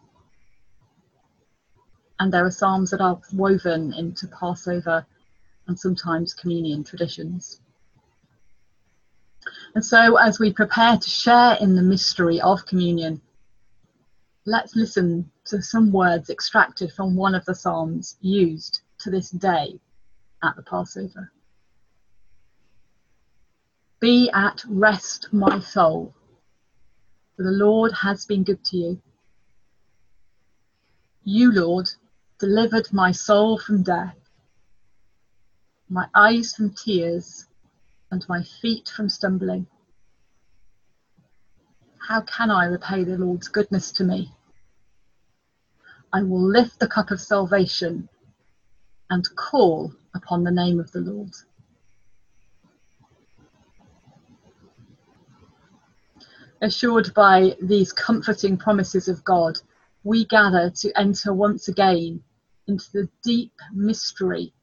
And 2.19 2.31
there 2.31 2.45
are 2.45 2.51
psalms 2.51 2.91
that 2.91 3.01
are 3.01 3.19
woven 3.33 3.93
into 3.93 4.27
Passover 4.27 5.05
and 5.67 5.79
sometimes 5.79 6.33
communion 6.33 6.83
traditions. 6.83 7.61
And 9.73 9.83
so, 9.83 10.17
as 10.17 10.39
we 10.39 10.53
prepare 10.53 10.97
to 10.97 11.09
share 11.09 11.55
in 11.59 11.75
the 11.75 11.81
mystery 11.81 12.41
of 12.41 12.65
communion, 12.65 13.21
let's 14.45 14.75
listen 14.75 15.31
to 15.45 15.61
some 15.61 15.91
words 15.91 16.29
extracted 16.29 16.91
from 16.91 17.15
one 17.15 17.35
of 17.35 17.45
the 17.45 17.55
Psalms 17.55 18.17
used 18.21 18.81
to 18.99 19.09
this 19.09 19.29
day 19.29 19.79
at 20.43 20.55
the 20.55 20.63
Passover. 20.63 21.31
Be 23.99 24.29
at 24.31 24.63
rest, 24.67 25.27
my 25.33 25.59
soul, 25.59 26.13
for 27.35 27.43
the 27.43 27.51
Lord 27.51 27.91
has 27.91 28.25
been 28.25 28.43
good 28.43 28.63
to 28.65 28.77
you. 28.77 29.01
You, 31.23 31.51
Lord, 31.51 31.89
delivered 32.39 32.91
my 32.93 33.11
soul 33.11 33.59
from 33.59 33.83
death, 33.83 34.15
my 35.89 36.07
eyes 36.15 36.55
from 36.55 36.73
tears, 36.73 37.45
and 38.11 38.25
my 38.29 38.43
feet 38.61 38.89
from 38.95 39.09
stumbling. 39.09 39.67
How 42.07 42.21
can 42.21 42.49
I 42.49 42.65
repay 42.65 43.03
the 43.03 43.17
Lord's 43.17 43.47
goodness 43.47 43.91
to 43.93 44.03
me? 44.03 44.33
I 46.11 46.23
will 46.23 46.41
lift 46.41 46.79
the 46.79 46.87
cup 46.87 47.11
of 47.11 47.21
salvation 47.21 48.09
and 49.09 49.27
call 49.35 49.93
upon 50.15 50.43
the 50.43 50.51
name 50.51 50.79
of 50.79 50.91
the 50.91 51.01
Lord. 51.01 51.33
Assured 56.61 57.13
by 57.13 57.55
these 57.61 57.93
comforting 57.93 58.57
promises 58.57 59.07
of 59.07 59.23
God, 59.23 59.59
we 60.03 60.25
gather 60.25 60.69
to 60.69 60.99
enter 60.99 61.33
once 61.33 61.67
again 61.67 62.23
into 62.67 62.85
the 62.91 63.09
deep 63.23 63.53
mystery 63.73 64.53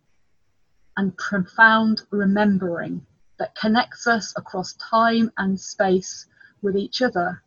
and 0.97 1.17
profound 1.17 2.03
remembering 2.11 3.07
that 3.39 3.55
connects 3.55 4.07
us 4.07 4.33
across 4.37 4.75
time 4.75 5.31
and 5.37 5.61
space 5.61 6.27
with 6.67 6.77
each 6.77 7.01
other 7.01 7.41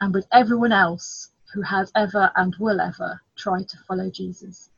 and 0.00 0.14
with 0.14 0.28
everyone 0.32 0.70
else 0.70 1.32
who 1.52 1.60
has 1.60 1.90
ever 1.96 2.30
and 2.36 2.54
will 2.60 2.80
ever 2.80 3.20
try 3.36 3.60
to 3.64 3.76
follow 3.88 4.08
Jesus. 4.10 4.70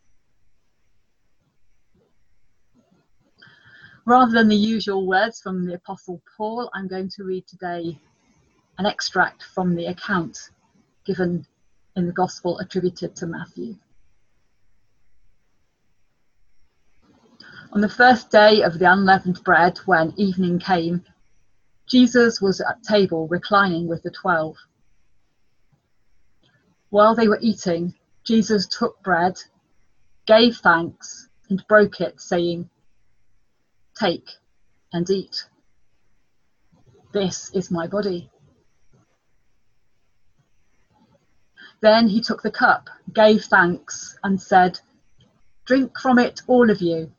Rather 4.07 4.33
than 4.33 4.49
the 4.49 4.57
usual 4.57 5.07
words 5.07 5.43
from 5.43 5.67
the 5.67 5.75
Apostle 5.75 6.23
Paul, 6.37 6.71
I'm 6.73 6.89
going 6.89 7.11
to 7.11 7.25
read 7.25 7.47
today 7.47 7.99
an 8.79 8.87
extract 8.87 9.43
from 9.55 9.75
the 9.75 9.87
account 9.87 10.51
given 11.05 11.47
in 11.97 12.07
the 12.07 12.13
Gospel 12.13 12.59
attributed 12.61 13.15
to 13.17 13.27
Matthew. 13.27 13.77
On 17.73 17.83
the 17.83 17.91
first 17.91 18.31
day 18.31 18.63
of 18.63 18.79
the 18.79 18.91
unleavened 18.91 19.45
bread, 19.45 19.77
when 19.85 20.15
evening 20.17 20.59
came, 20.59 21.05
Jesus 21.87 22.41
was 22.41 22.61
at 22.61 22.83
table 22.83 23.29
reclining 23.29 23.87
with 23.87 24.03
the 24.03 24.11
twelve. 24.11 24.57
While 26.89 27.15
they 27.15 27.29
were 27.29 27.39
eating, 27.41 27.95
Jesus 28.25 28.67
took 28.67 29.03
bread, 29.03 29.37
gave 30.27 30.57
thanks, 30.57 31.29
and 31.51 31.63
broke 31.69 32.01
it, 32.01 32.21
saying, 32.21 32.71
Take 33.99 34.31
and 34.93 35.09
eat. 35.11 35.45
This 37.13 37.51
is 37.53 37.71
my 37.71 37.87
body. 37.87 38.31
Then 41.81 42.09
he 42.09 42.23
took 42.23 42.43
the 42.43 42.51
cup, 42.51 42.89
gave 43.13 43.45
thanks, 43.45 44.17
and 44.25 44.41
said, 44.41 44.81
Drink 45.67 45.99
from 45.99 46.19
it, 46.19 46.41
all 46.47 46.71
of 46.71 46.81
you. 46.81 47.13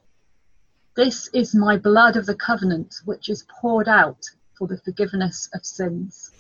This 0.96 1.28
is 1.34 1.54
my 1.54 1.78
blood 1.78 2.16
of 2.16 2.26
the 2.26 2.36
covenant, 2.36 2.96
which 3.06 3.30
is 3.30 3.46
poured 3.62 3.88
out 3.88 4.26
for 4.58 4.68
the 4.68 4.78
forgiveness 4.78 5.50
of 5.54 5.66
sins. 5.66 6.32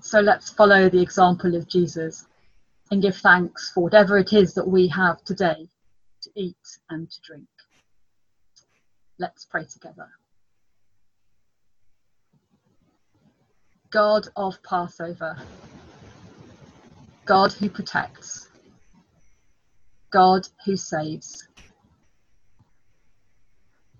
So 0.00 0.20
let's 0.20 0.50
follow 0.50 0.88
the 0.88 1.02
example 1.02 1.56
of 1.56 1.68
Jesus 1.68 2.26
and 2.90 3.02
give 3.02 3.16
thanks 3.16 3.72
for 3.72 3.82
whatever 3.82 4.18
it 4.18 4.32
is 4.32 4.54
that 4.54 4.68
we 4.68 4.88
have 4.88 5.22
today 5.24 5.68
to 6.22 6.30
eat 6.36 6.56
and 6.90 7.10
to 7.10 7.16
drink. 7.26 7.48
Let's 9.18 9.46
pray 9.46 9.64
together. 9.64 10.08
God 13.90 14.28
of 14.36 14.62
Passover, 14.62 15.36
God 17.24 17.52
who 17.52 17.70
protects, 17.70 18.48
God 20.12 20.46
who 20.64 20.76
saves. 20.76 21.48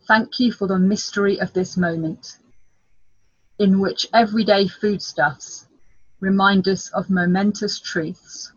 Thank 0.07 0.39
you 0.39 0.53
for 0.53 0.69
the 0.69 0.79
mystery 0.79 1.41
of 1.41 1.53
this 1.53 1.77
moment 1.77 2.39
in 3.59 3.81
which 3.81 4.07
everyday 4.13 4.69
foodstuffs 4.69 5.67
remind 6.21 6.69
us 6.69 6.89
of 6.91 7.11
momentous 7.11 7.81
truths. 7.81 8.53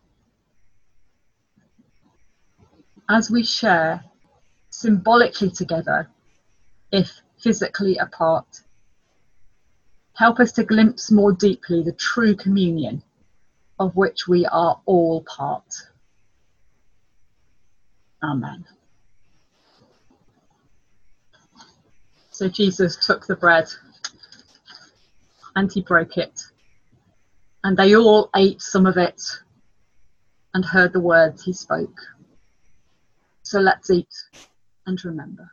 As 3.09 3.31
we 3.31 3.43
share 3.43 4.03
symbolically 4.69 5.49
together, 5.49 6.09
if 6.91 7.19
physically 7.39 7.97
apart, 7.97 8.61
help 10.13 10.39
us 10.39 10.51
to 10.51 10.63
glimpse 10.63 11.09
more 11.09 11.31
deeply 11.31 11.81
the 11.81 11.93
true 11.93 12.35
communion 12.35 13.01
of 13.79 13.95
which 13.95 14.27
we 14.27 14.45
are 14.45 14.79
all 14.85 15.23
part. 15.23 15.73
Amen. 18.21 18.65
So 22.39 22.47
Jesus 22.47 22.95
took 23.05 23.27
the 23.27 23.35
bread 23.35 23.67
and 25.57 25.69
he 25.69 25.81
broke 25.81 26.15
it 26.15 26.41
and 27.65 27.75
they 27.75 27.97
all 27.97 28.29
ate 28.33 28.61
some 28.61 28.85
of 28.85 28.95
it 28.95 29.21
and 30.53 30.63
heard 30.63 30.93
the 30.93 31.01
words 31.01 31.43
he 31.43 31.51
spoke. 31.51 31.97
So 33.43 33.59
let's 33.59 33.89
eat 33.89 34.07
and 34.85 35.03
remember. 35.03 35.51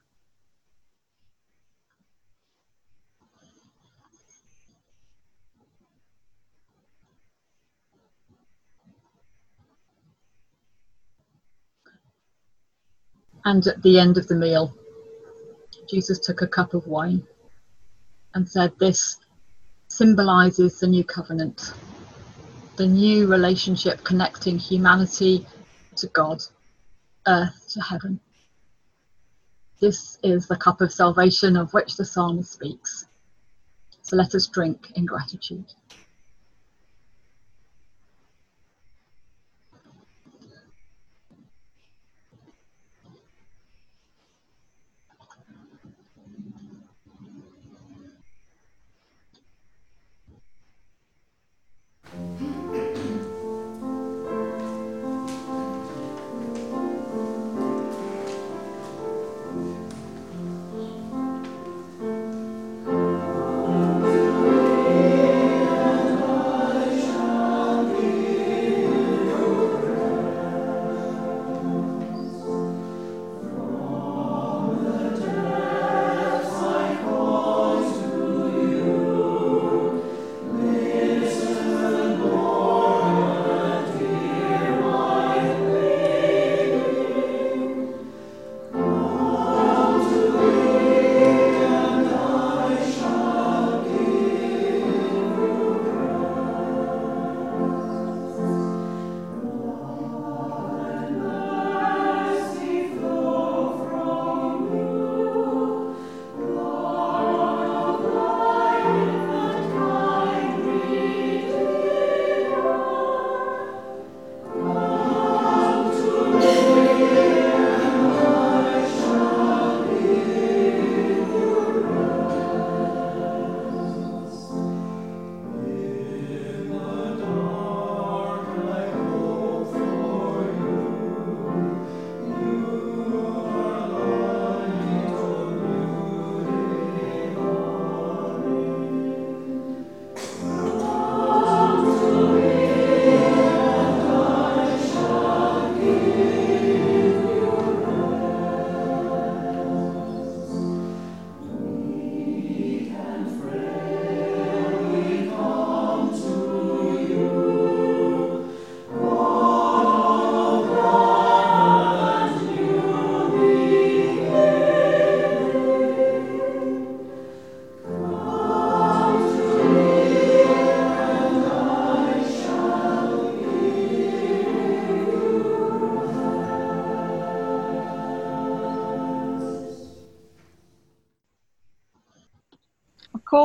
And 13.45 13.67
at 13.67 13.83
the 13.83 13.99
end 13.99 14.19
of 14.19 14.29
the 14.29 14.37
meal, 14.37 14.73
Jesus 15.89 16.19
took 16.19 16.43
a 16.43 16.47
cup 16.47 16.75
of 16.75 16.87
wine 16.87 17.27
and 18.35 18.49
said, 18.49 18.73
This 18.79 19.19
symbolizes 19.89 20.81
the 20.81 20.87
new 20.87 21.05
covenant 21.05 21.73
the 22.77 22.87
new 22.87 23.27
relationship 23.27 24.05
connecting 24.05 24.59
humanity 24.59 25.47
to 25.97 26.07
God, 26.09 26.43
earth 27.27 27.69
to 27.71 27.81
heaven. 27.81 28.21
This 29.81 30.19
is 30.23 30.47
the 30.47 30.57
cup 30.57 30.81
of 30.81 30.93
salvation 30.93 31.57
of 31.57 31.73
which 31.73 31.97
the 31.97 32.05
psalmist 32.05 32.53
speaks. 32.53 33.07
So 34.03 34.17
let 34.17 34.35
us 34.35 34.47
drink 34.47 34.93
in 34.95 35.07
gratitude. 35.07 35.67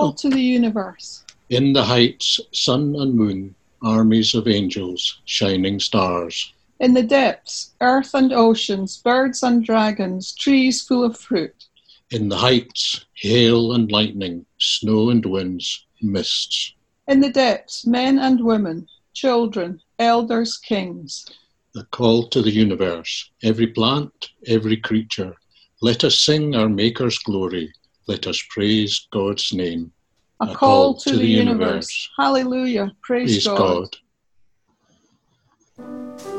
Call 0.01 0.13
to 0.13 0.29
the 0.29 0.41
universe. 0.41 1.23
In 1.49 1.73
the 1.73 1.83
heights, 1.83 2.39
sun 2.51 2.95
and 2.95 3.13
moon, 3.13 3.55
armies 3.83 4.33
of 4.33 4.47
angels, 4.47 5.21
shining 5.25 5.79
stars. 5.79 6.53
In 6.79 6.93
the 6.93 7.03
depths, 7.03 7.73
earth 7.81 8.13
and 8.15 8.33
oceans, 8.33 8.97
birds 8.97 9.43
and 9.43 9.63
dragons, 9.63 10.33
trees 10.33 10.81
full 10.81 11.03
of 11.03 11.17
fruit. 11.17 11.67
In 12.09 12.29
the 12.29 12.37
heights, 12.37 13.05
hail 13.13 13.73
and 13.73 13.91
lightning, 13.91 14.45
snow 14.57 15.11
and 15.11 15.23
winds, 15.23 15.85
mists. 16.01 16.73
In 17.07 17.19
the 17.19 17.29
depths, 17.29 17.85
men 17.85 18.17
and 18.17 18.43
women, 18.43 18.87
children, 19.13 19.81
elders, 19.99 20.57
kings. 20.57 21.25
The 21.73 21.83
call 21.85 22.27
to 22.29 22.41
the 22.41 22.51
universe, 22.51 23.29
every 23.43 23.67
plant, 23.67 24.31
every 24.47 24.77
creature. 24.77 25.35
Let 25.81 26.03
us 26.03 26.19
sing 26.19 26.55
our 26.55 26.67
Maker's 26.67 27.19
glory. 27.19 27.71
Let 28.11 28.27
us 28.27 28.43
praise 28.49 29.07
God's 29.09 29.53
name. 29.53 29.93
A, 30.41 30.47
call, 30.47 30.55
call, 30.57 30.95
to, 30.95 31.11
to 31.11 31.15
the, 31.15 31.21
the 31.23 31.29
universe. 31.29 31.55
universe. 31.61 32.09
Hallelujah. 32.17 32.91
Praise, 33.01 33.45
praise 33.45 33.47
God. 33.47 33.87
God. 35.77 36.30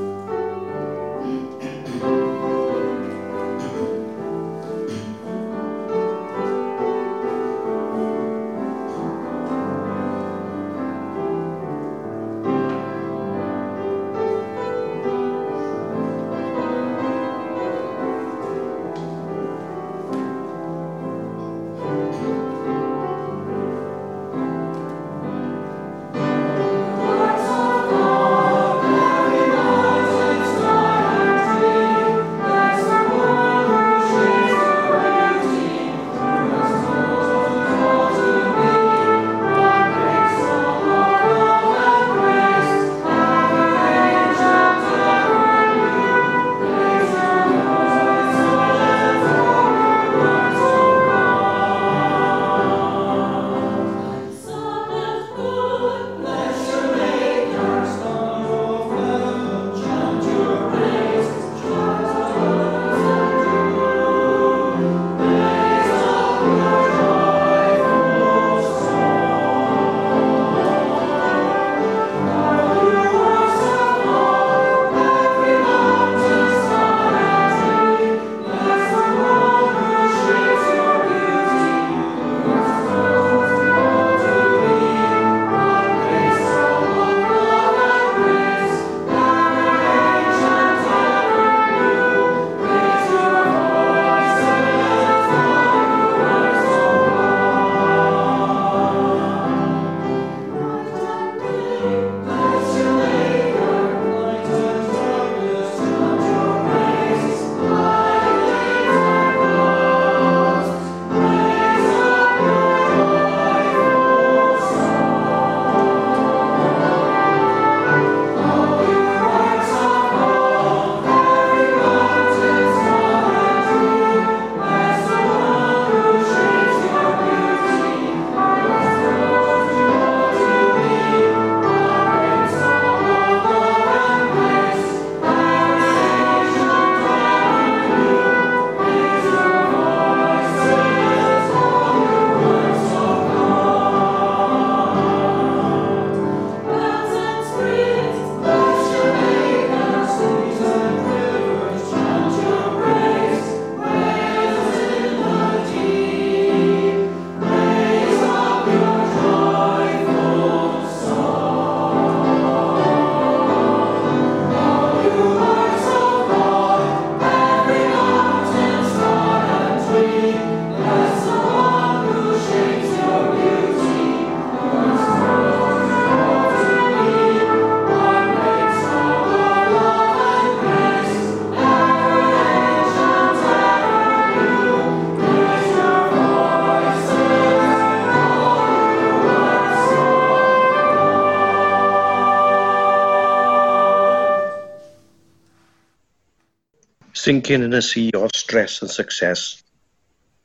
Sinking 197.33 197.63
in 197.63 197.73
a 197.73 197.81
sea 197.81 198.11
of 198.13 198.31
stress 198.35 198.83
and 198.83 198.91
success, 198.91 199.63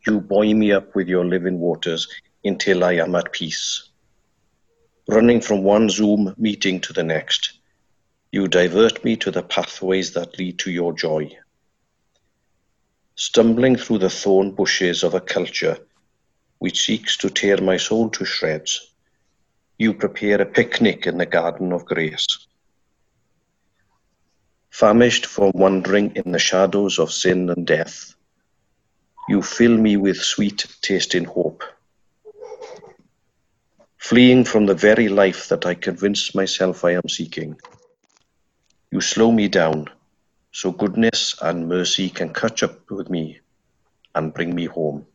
you 0.06 0.22
buoy 0.22 0.54
me 0.54 0.72
up 0.72 0.96
with 0.96 1.10
your 1.10 1.26
living 1.26 1.60
waters 1.60 2.08
until 2.46 2.86
I 2.86 2.94
am 2.94 3.14
at 3.16 3.34
peace. 3.34 3.90
Running 5.10 5.42
from 5.42 5.64
one 5.64 5.90
Zoom 5.90 6.34
meeting 6.38 6.80
to 6.80 6.94
the 6.94 7.04
next, 7.04 7.60
you 8.32 8.48
divert 8.48 9.04
me 9.04 9.18
to 9.18 9.32
the 9.32 9.44
pathways 9.44 10.14
that 10.14 10.40
lead 10.40 10.60
to 10.60 10.72
your 10.72 10.94
joy. 10.94 11.38
Stumbling 13.16 13.76
through 13.76 13.98
the 13.98 14.10
thorn 14.10 14.52
bushes 14.52 15.04
of 15.04 15.14
a 15.14 15.20
culture 15.20 15.78
which 16.60 16.86
seeks 16.86 17.18
to 17.18 17.30
tear 17.30 17.58
my 17.58 17.76
soul 17.76 18.10
to 18.12 18.24
shreds, 18.24 18.94
you 19.78 19.94
prepare 19.94 20.42
a 20.42 20.46
picnic 20.46 21.06
in 21.06 21.18
the 21.18 21.26
garden 21.26 21.74
of 21.74 21.84
grace. 21.84 22.47
Famished 24.78 25.26
from 25.26 25.54
wandering 25.56 26.16
in 26.16 26.32
the 26.32 26.38
shadows 26.38 27.00
of 27.00 27.12
sin 27.12 27.50
and 27.50 27.66
death, 27.66 28.14
you 29.28 29.42
fill 29.42 29.76
me 29.76 29.98
with 29.98 30.18
sweet 30.18 30.68
tasting 30.84 31.26
hope. 31.26 31.64
Fleeing 33.98 34.44
from 34.44 34.68
the 34.68 34.76
very 34.76 35.10
life 35.10 35.50
that 35.50 35.66
I 35.66 35.74
convince 35.74 36.36
myself 36.36 36.86
I 36.86 36.92
am 36.92 37.10
seeking, 37.10 37.60
you 38.92 39.02
slow 39.02 39.32
me 39.32 39.48
down 39.48 39.90
so 40.52 40.72
goodness 40.72 41.36
and 41.42 41.68
mercy 41.68 42.12
can 42.12 42.32
catch 42.32 42.62
up 42.62 42.92
with 42.92 43.10
me 43.10 43.40
and 44.14 44.32
bring 44.32 44.54
me 44.54 44.66
home. 44.66 45.08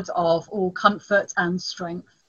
God 0.00 0.12
of 0.16 0.48
all 0.48 0.70
comfort 0.70 1.30
and 1.36 1.60
strength, 1.60 2.24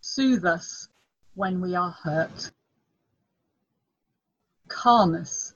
soothe 0.00 0.44
us 0.44 0.88
when 1.34 1.60
we 1.60 1.74
are 1.74 1.90
hurt, 1.90 2.52
calm 4.68 5.16
us 5.16 5.54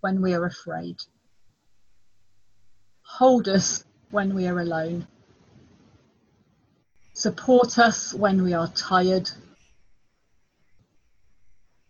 when 0.00 0.20
we 0.20 0.34
are 0.34 0.44
afraid, 0.44 0.96
hold 3.00 3.48
us 3.48 3.84
when 4.10 4.34
we 4.34 4.46
are 4.46 4.60
alone, 4.60 5.06
support 7.14 7.78
us 7.78 8.12
when 8.12 8.42
we 8.42 8.52
are 8.52 8.68
tired, 8.68 9.30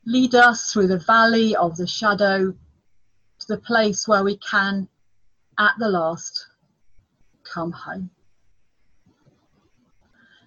lead 0.04 0.36
us 0.36 0.72
through 0.72 0.86
the 0.86 0.98
valley 0.98 1.56
of 1.56 1.76
the 1.76 1.86
shadow 1.86 2.52
to 3.40 3.46
the 3.48 3.58
place 3.58 4.06
where 4.06 4.22
we 4.22 4.36
can, 4.36 4.86
at 5.58 5.72
the 5.80 5.88
last, 5.88 6.46
come 7.42 7.72
home. 7.72 8.10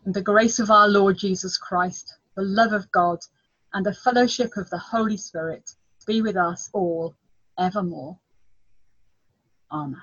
And 0.09 0.15
the 0.15 0.23
grace 0.23 0.57
of 0.57 0.71
our 0.71 0.87
Lord 0.87 1.19
Jesus 1.19 1.55
Christ, 1.55 2.17
the 2.35 2.41
love 2.41 2.73
of 2.73 2.91
God, 2.91 3.19
and 3.73 3.85
the 3.85 3.93
fellowship 3.93 4.57
of 4.57 4.67
the 4.71 4.79
Holy 4.79 5.17
Spirit 5.17 5.69
be 6.07 6.23
with 6.23 6.35
us 6.35 6.67
all 6.73 7.13
evermore. 7.59 8.17
Amen. 9.71 10.01